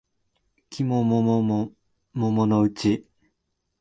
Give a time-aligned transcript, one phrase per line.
[0.71, 1.73] 季も桃も
[2.15, 3.05] 桃のうち